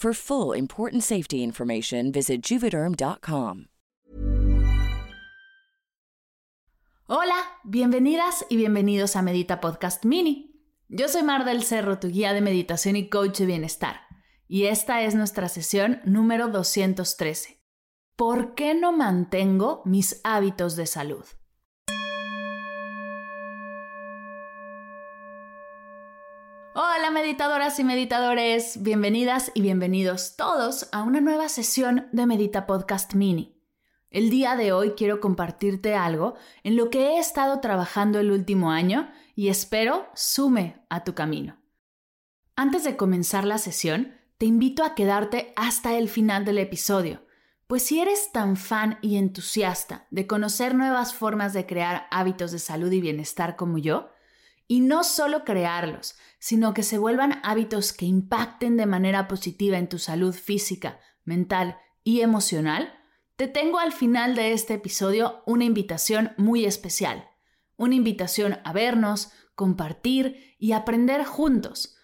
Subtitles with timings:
[0.00, 3.66] For full important safety information, visit juvederm.com.
[7.06, 7.34] Hola,
[7.64, 10.58] bienvenidas y bienvenidos a Medita Podcast Mini.
[10.88, 14.00] Yo soy Mar del Cerro, tu guía de meditación y coach de bienestar,
[14.48, 17.62] y esta es nuestra sesión número 213.
[18.16, 21.26] ¿Por qué no mantengo mis hábitos de salud?
[26.72, 33.12] Hola meditadoras y meditadores, bienvenidas y bienvenidos todos a una nueva sesión de Medita Podcast
[33.12, 33.60] Mini.
[34.08, 38.70] El día de hoy quiero compartirte algo en lo que he estado trabajando el último
[38.70, 41.58] año y espero sume a tu camino.
[42.56, 47.26] Antes de comenzar la sesión, te invito a quedarte hasta el final del episodio,
[47.66, 52.58] pues si eres tan fan y entusiasta de conocer nuevas formas de crear hábitos de
[52.58, 54.08] salud y bienestar como yo,
[54.70, 59.88] y no solo crearlos, sino que se vuelvan hábitos que impacten de manera positiva en
[59.88, 62.94] tu salud física, mental y emocional,
[63.34, 67.28] te tengo al final de este episodio una invitación muy especial.
[67.78, 71.96] Una invitación a vernos, compartir y aprender juntos.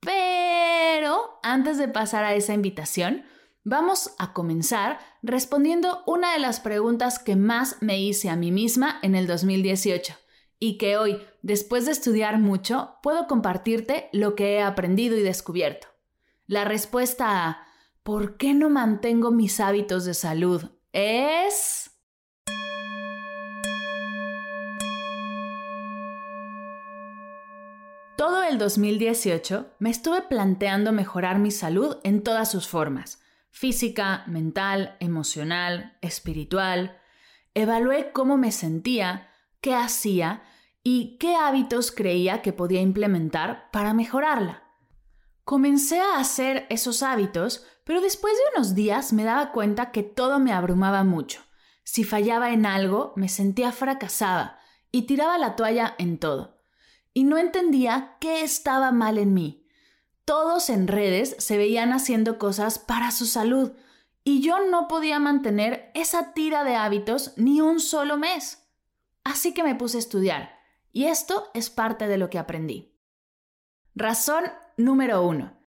[0.00, 3.24] Pero antes de pasar a esa invitación,
[3.64, 8.98] vamos a comenzar respondiendo una de las preguntas que más me hice a mí misma
[9.00, 10.18] en el 2018
[10.60, 15.88] y que hoy, después de estudiar mucho, puedo compartirte lo que he aprendido y descubierto.
[16.46, 17.66] La respuesta a
[18.02, 20.70] ¿por qué no mantengo mis hábitos de salud?
[20.92, 21.86] es...
[28.16, 34.98] Todo el 2018 me estuve planteando mejorar mi salud en todas sus formas, física, mental,
[35.00, 36.98] emocional, espiritual.
[37.54, 39.30] Evalué cómo me sentía,
[39.62, 40.42] qué hacía
[40.82, 44.64] y qué hábitos creía que podía implementar para mejorarla.
[45.44, 50.38] Comencé a hacer esos hábitos, pero después de unos días me daba cuenta que todo
[50.38, 51.42] me abrumaba mucho.
[51.84, 54.60] Si fallaba en algo, me sentía fracasada
[54.92, 56.62] y tiraba la toalla en todo.
[57.12, 59.66] Y no entendía qué estaba mal en mí.
[60.24, 63.72] Todos en redes se veían haciendo cosas para su salud
[64.22, 68.68] y yo no podía mantener esa tira de hábitos ni un solo mes.
[69.24, 70.59] Así que me puse a estudiar
[70.92, 72.92] y esto es parte de lo que aprendí.
[73.94, 74.44] Razón
[74.76, 75.58] número uno.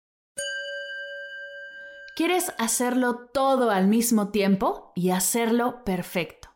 [2.15, 6.49] Quieres hacerlo todo al mismo tiempo y hacerlo perfecto.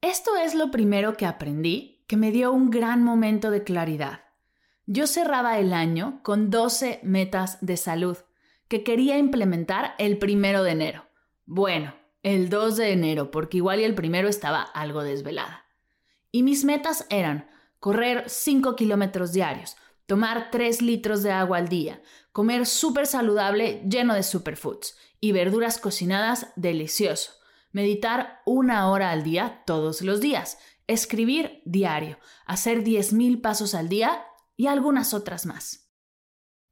[0.00, 4.24] Esto es lo primero que aprendí que me dio un gran momento de claridad.
[4.86, 8.16] Yo cerraba el año con 12 metas de salud
[8.66, 11.06] que quería implementar el primero de enero.
[11.46, 15.66] Bueno, el 2 de enero, porque igual y el primero estaba algo desvelada
[16.32, 17.48] Y mis metas eran
[17.80, 24.14] correr 5 kilómetros diarios, tomar 3 litros de agua al día, comer súper saludable lleno
[24.14, 27.32] de superfoods y verduras cocinadas delicioso,
[27.72, 34.24] meditar una hora al día todos los días, escribir diario, hacer 10.000 pasos al día
[34.56, 35.90] y algunas otras más.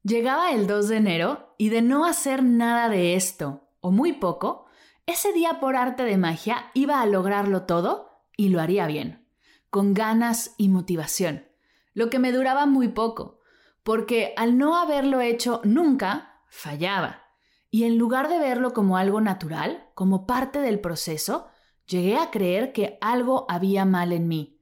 [0.02, 4.66] Llegaba el 2 de enero y de no hacer nada de esto, o muy poco,
[5.06, 9.27] ese día por arte de magia iba a lograrlo todo y lo haría bien,
[9.70, 11.46] con ganas y motivación,
[11.94, 13.40] lo que me duraba muy poco,
[13.82, 17.22] porque al no haberlo hecho nunca, fallaba.
[17.70, 21.48] Y en lugar de verlo como algo natural, como parte del proceso,
[21.86, 24.60] llegué a creer que algo había mal en mí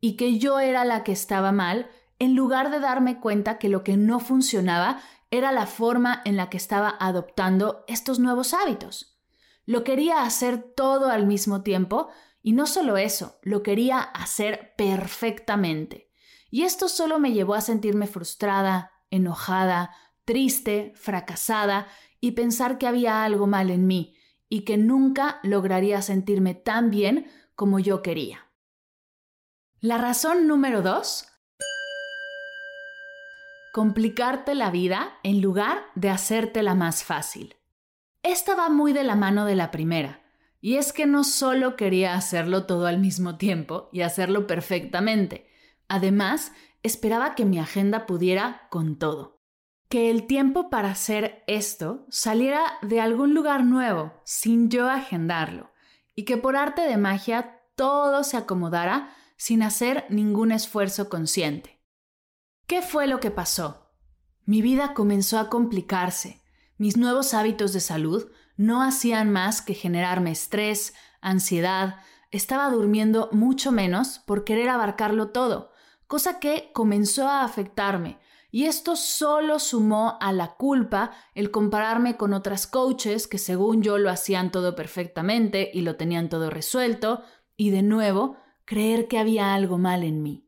[0.00, 1.88] y que yo era la que estaba mal
[2.18, 5.00] en lugar de darme cuenta que lo que no funcionaba
[5.30, 9.18] era la forma en la que estaba adoptando estos nuevos hábitos.
[9.64, 12.08] Lo quería hacer todo al mismo tiempo
[12.46, 16.12] y no solo eso, lo quería hacer perfectamente.
[16.48, 19.90] Y esto solo me llevó a sentirme frustrada, enojada,
[20.24, 21.88] triste, fracasada
[22.20, 24.16] y pensar que había algo mal en mí
[24.48, 28.46] y que nunca lograría sentirme tan bien como yo quería.
[29.80, 31.26] La razón número dos,
[33.72, 37.56] complicarte la vida en lugar de hacértela más fácil.
[38.22, 40.22] Esta va muy de la mano de la primera,
[40.66, 45.46] y es que no solo quería hacerlo todo al mismo tiempo y hacerlo perfectamente,
[45.86, 46.50] además
[46.82, 49.36] esperaba que mi agenda pudiera con todo
[49.88, 55.70] que el tiempo para hacer esto saliera de algún lugar nuevo, sin yo agendarlo,
[56.16, 61.80] y que por arte de magia todo se acomodara sin hacer ningún esfuerzo consciente.
[62.66, 63.92] ¿Qué fue lo que pasó?
[64.44, 66.42] Mi vida comenzó a complicarse.
[66.76, 71.96] Mis nuevos hábitos de salud no hacían más que generarme estrés, ansiedad,
[72.30, 75.72] estaba durmiendo mucho menos por querer abarcarlo todo,
[76.06, 78.18] cosa que comenzó a afectarme,
[78.50, 83.98] y esto solo sumó a la culpa el compararme con otras coaches que según yo
[83.98, 87.22] lo hacían todo perfectamente y lo tenían todo resuelto,
[87.56, 90.46] y de nuevo creer que había algo mal en mí.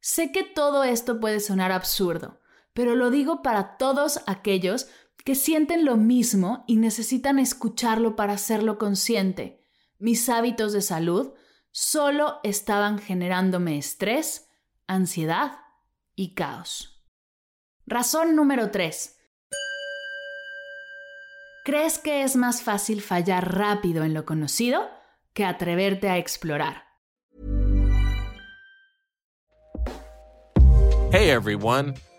[0.00, 2.40] Sé que todo esto puede sonar absurdo,
[2.72, 4.88] pero lo digo para todos aquellos
[5.24, 9.64] que sienten lo mismo y necesitan escucharlo para hacerlo consciente.
[9.98, 11.32] Mis hábitos de salud
[11.70, 14.48] solo estaban generándome estrés,
[14.86, 15.58] ansiedad
[16.16, 17.02] y caos.
[17.86, 19.16] Razón número 3.
[21.64, 24.88] ¿Crees que es más fácil fallar rápido en lo conocido
[25.34, 26.84] que atreverte a explorar?
[31.12, 31.94] Hey everyone,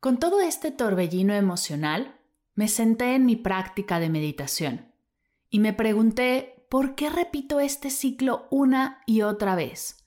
[0.00, 2.20] Con todo este torbellino emocional,
[2.54, 4.94] me senté en mi práctica de meditación
[5.50, 10.06] y me pregunté ¿por qué repito este ciclo una y otra vez?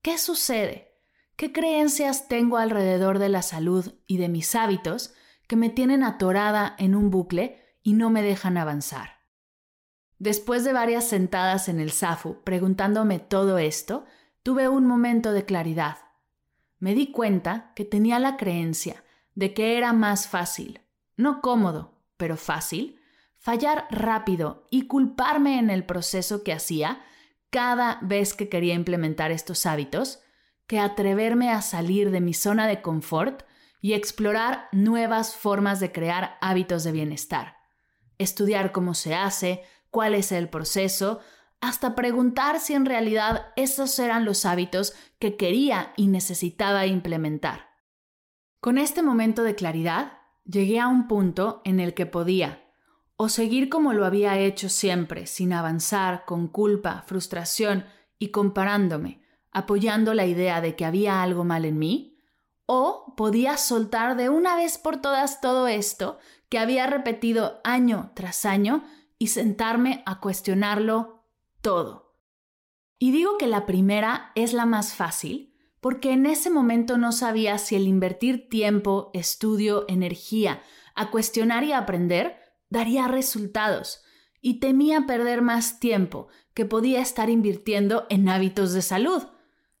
[0.00, 0.94] ¿Qué sucede?
[1.36, 5.12] ¿Qué creencias tengo alrededor de la salud y de mis hábitos
[5.46, 9.18] que me tienen atorada en un bucle y no me dejan avanzar?
[10.18, 14.06] Después de varias sentadas en el SAFU preguntándome todo esto,
[14.42, 15.98] tuve un momento de claridad.
[16.78, 19.04] Me di cuenta que tenía la creencia
[19.38, 20.80] de que era más fácil,
[21.16, 22.98] no cómodo, pero fácil,
[23.38, 27.04] fallar rápido y culparme en el proceso que hacía
[27.48, 30.18] cada vez que quería implementar estos hábitos,
[30.66, 33.44] que atreverme a salir de mi zona de confort
[33.80, 37.58] y explorar nuevas formas de crear hábitos de bienestar.
[38.18, 41.20] Estudiar cómo se hace, cuál es el proceso,
[41.60, 47.67] hasta preguntar si en realidad esos eran los hábitos que quería y necesitaba implementar.
[48.60, 52.64] Con este momento de claridad, llegué a un punto en el que podía,
[53.16, 57.84] o seguir como lo había hecho siempre, sin avanzar, con culpa, frustración
[58.18, 59.22] y comparándome,
[59.52, 62.16] apoyando la idea de que había algo mal en mí,
[62.66, 68.44] o podía soltar de una vez por todas todo esto que había repetido año tras
[68.44, 68.84] año
[69.18, 71.24] y sentarme a cuestionarlo
[71.60, 72.16] todo.
[72.98, 77.58] Y digo que la primera es la más fácil, porque en ese momento no sabía
[77.58, 80.62] si el invertir tiempo, estudio, energía
[80.94, 82.36] a cuestionar y aprender
[82.68, 84.02] daría resultados.
[84.40, 89.24] y temía perder más tiempo que podía estar invirtiendo en hábitos de salud.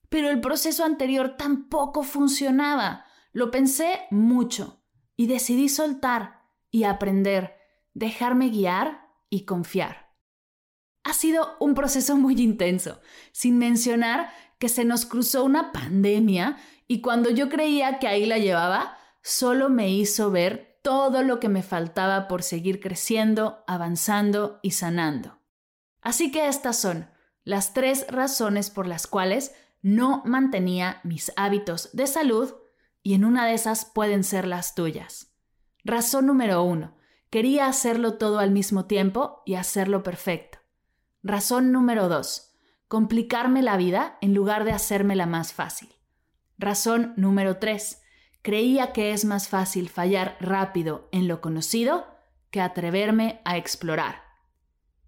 [0.08, 3.04] Pero el proceso anterior tampoco funcionaba.
[3.32, 4.82] Lo pensé mucho
[5.16, 7.54] y decidí soltar y aprender,
[7.94, 10.08] dejarme guiar y confiar.
[11.04, 13.00] Ha sido un proceso muy intenso,
[13.32, 18.38] sin mencionar que se nos cruzó una pandemia y cuando yo creía que ahí la
[18.38, 24.72] llevaba, solo me hizo ver todo lo que me faltaba por seguir creciendo, avanzando y
[24.72, 25.38] sanando.
[26.00, 27.10] Así que estas son
[27.44, 32.54] las tres razones por las cuales no mantenía mis hábitos de salud
[33.02, 35.34] y en una de esas pueden ser las tuyas.
[35.84, 36.96] Razón número uno,
[37.30, 40.58] quería hacerlo todo al mismo tiempo y hacerlo perfecto.
[41.22, 42.47] Razón número dos,
[42.88, 45.90] complicarme la vida en lugar de hacérmela más fácil.
[46.58, 48.02] Razón número tres,
[48.42, 52.06] creía que es más fácil fallar rápido en lo conocido
[52.50, 54.22] que atreverme a explorar.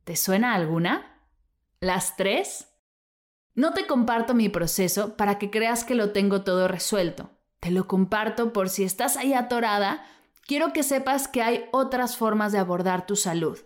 [0.04, 1.24] ¿Te suena alguna?
[1.80, 2.68] ¿Las tres?
[3.54, 7.30] No te comparto mi proceso para que creas que lo tengo todo resuelto.
[7.60, 10.04] Te lo comparto por si estás ahí atorada,
[10.46, 13.58] quiero que sepas que hay otras formas de abordar tu salud,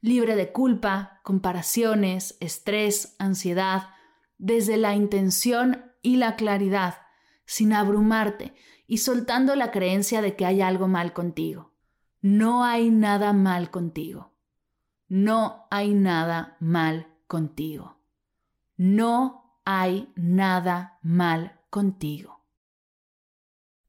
[0.00, 3.90] libre de culpa, comparaciones, estrés, ansiedad,
[4.38, 7.02] desde la intención y la claridad,
[7.44, 8.54] sin abrumarte
[8.86, 11.72] y soltando la creencia de que hay algo mal contigo.
[12.20, 14.32] No hay nada mal contigo.
[15.08, 17.98] No hay nada mal contigo.
[18.76, 22.44] No hay nada mal contigo.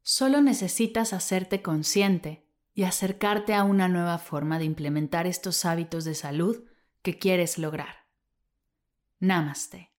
[0.02, 2.47] Solo necesitas hacerte consciente
[2.78, 6.64] y acercarte a una nueva forma de implementar estos hábitos de salud
[7.02, 8.06] que quieres lograr.
[9.20, 9.92] Namaste.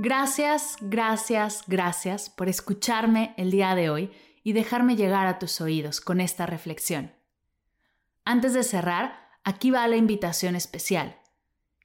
[0.00, 4.10] Gracias, gracias, gracias por escucharme el día de hoy
[4.42, 7.12] y dejarme llegar a tus oídos con esta reflexión.
[8.24, 11.20] Antes de cerrar, aquí va la invitación especial.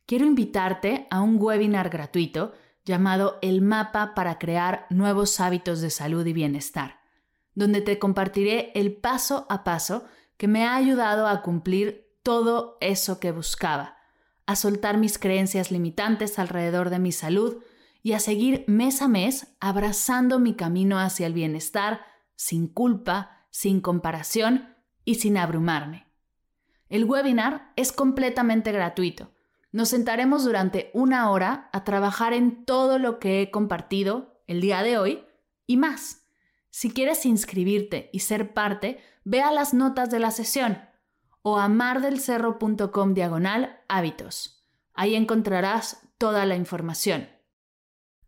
[0.07, 2.55] Quiero invitarte a un webinar gratuito
[2.89, 7.01] llamado El mapa para crear nuevos hábitos de salud y bienestar,
[7.53, 10.05] donde te compartiré el paso a paso
[10.37, 13.97] que me ha ayudado a cumplir todo eso que buscaba,
[14.47, 17.63] a soltar mis creencias limitantes alrededor de mi salud
[18.01, 22.01] y a seguir mes a mes abrazando mi camino hacia el bienestar
[22.35, 26.07] sin culpa, sin comparación y sin abrumarme.
[26.87, 29.31] El webinar es completamente gratuito.
[29.71, 34.81] Nos sentaremos durante una hora a trabajar en todo lo que he compartido el día
[34.81, 35.23] de hoy
[35.67, 36.25] y más.
[36.71, 40.79] Si quieres inscribirte y ser parte, ve a las notas de la sesión
[41.41, 44.67] o a mardelcerro.com diagonal hábitos.
[44.93, 47.29] Ahí encontrarás toda la información.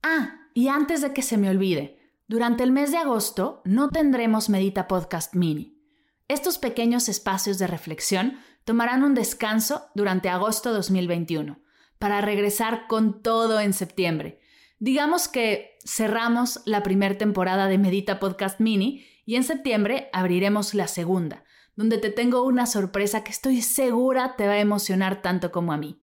[0.03, 4.49] Ah, y antes de que se me olvide, durante el mes de agosto no tendremos
[4.49, 5.81] Medita Podcast Mini.
[6.27, 11.59] Estos pequeños espacios de reflexión tomarán un descanso durante agosto 2021
[11.99, 14.39] para regresar con todo en septiembre.
[14.79, 20.87] Digamos que cerramos la primera temporada de Medita Podcast Mini y en septiembre abriremos la
[20.87, 21.43] segunda,
[21.75, 25.77] donde te tengo una sorpresa que estoy segura te va a emocionar tanto como a
[25.77, 26.01] mí.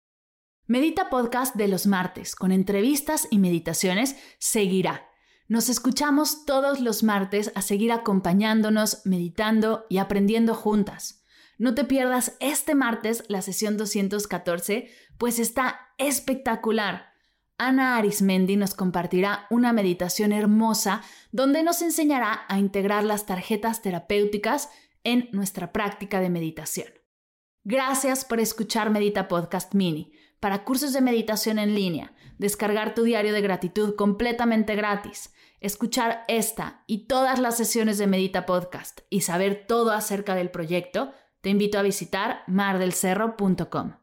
[0.66, 5.08] Medita Podcast de los martes, con entrevistas y meditaciones, seguirá.
[5.48, 11.23] Nos escuchamos todos los martes a seguir acompañándonos, meditando y aprendiendo juntas.
[11.58, 17.14] No te pierdas este martes la sesión 214, pues está espectacular.
[17.58, 24.70] Ana Arismendi nos compartirá una meditación hermosa donde nos enseñará a integrar las tarjetas terapéuticas
[25.04, 26.88] en nuestra práctica de meditación.
[27.64, 30.12] Gracias por escuchar Medita Podcast Mini.
[30.40, 36.84] Para cursos de meditación en línea, descargar tu diario de gratitud completamente gratis, escuchar esta
[36.88, 41.78] y todas las sesiones de Medita Podcast y saber todo acerca del proyecto, te invito
[41.78, 44.03] a visitar mardelcerro.com.